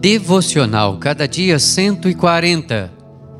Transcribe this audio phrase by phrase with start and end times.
[0.00, 2.88] Devocional Cada Dia 140.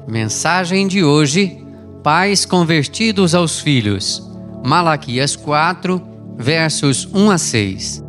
[0.09, 1.65] Mensagem de hoje:
[2.03, 4.29] Pais convertidos aos filhos.
[4.67, 6.03] Malaquias 4,
[6.37, 8.05] versos 1 a 6.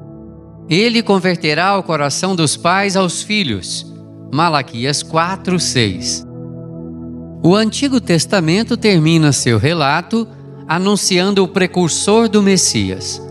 [0.67, 3.85] Ele converterá o coração dos pais aos filhos.
[4.33, 6.25] Malaquias 4, 6.
[7.43, 10.27] O Antigo Testamento termina seu relato
[10.67, 13.21] anunciando o precursor do Messias.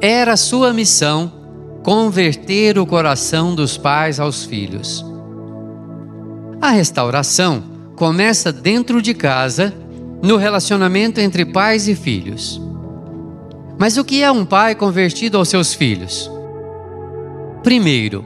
[0.00, 1.37] Era sua missão
[1.88, 5.02] converter o coração dos pais aos filhos.
[6.60, 7.62] A restauração
[7.96, 9.72] começa dentro de casa,
[10.22, 12.60] no relacionamento entre pais e filhos.
[13.78, 16.30] Mas o que é um pai convertido aos seus filhos?
[17.62, 18.22] Primeiro,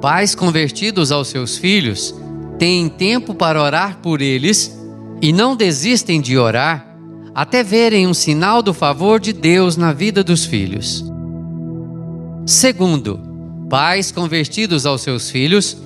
[0.00, 2.14] pais convertidos aos seus filhos
[2.56, 4.80] têm tempo para orar por eles
[5.20, 6.86] e não desistem de orar
[7.34, 11.11] até verem um sinal do favor de Deus na vida dos filhos.
[12.44, 13.20] Segundo,
[13.70, 15.76] pais convertidos aos seus filhos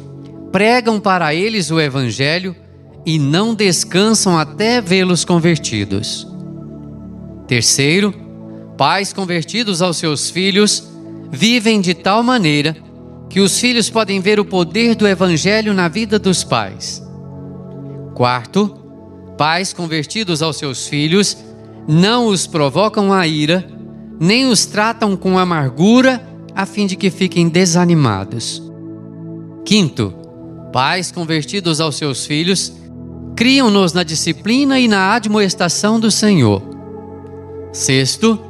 [0.51, 2.57] pregam para eles o Evangelho
[3.05, 6.27] e não descansam até vê-los convertidos.
[7.47, 8.15] Terceiro,
[8.77, 10.89] pais convertidos aos seus filhos
[11.31, 12.75] vivem de tal maneira
[13.29, 17.03] que os filhos podem ver o poder do Evangelho na vida dos pais.
[18.15, 18.69] Quarto,
[19.37, 21.37] pais convertidos aos seus filhos
[21.87, 23.69] não os provocam a ira,
[24.19, 28.63] nem os tratam com amargura a fim de que fiquem desanimados.
[29.63, 30.15] Quinto,
[30.73, 32.73] pais convertidos aos seus filhos
[33.37, 36.63] criam-nos na disciplina e na admoestação do Senhor.
[37.75, 38.41] Sexto,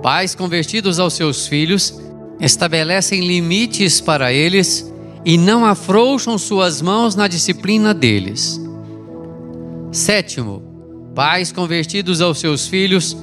[0.00, 2.00] pais convertidos aos seus filhos
[2.38, 4.88] estabelecem limites para eles
[5.24, 8.60] e não afrouxam suas mãos na disciplina deles.
[9.90, 10.62] Sétimo,
[11.12, 13.16] pais convertidos aos seus filhos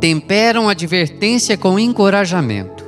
[0.00, 2.81] temperam advertência com encorajamento.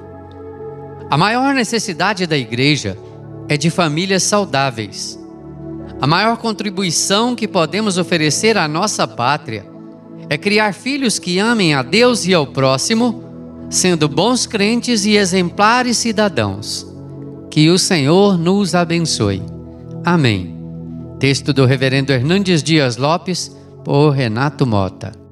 [1.10, 2.98] A maior necessidade da igreja
[3.48, 5.18] é de famílias saudáveis.
[6.00, 9.66] A maior contribuição que podemos oferecer à nossa pátria
[10.28, 13.22] é criar filhos que amem a Deus e ao próximo,
[13.70, 16.86] sendo bons crentes e exemplares cidadãos.
[17.50, 19.42] Que o Senhor nos abençoe.
[20.04, 20.56] Amém.
[21.20, 23.54] Texto do Reverendo Hernandes Dias Lopes,
[23.84, 25.23] por Renato Mota.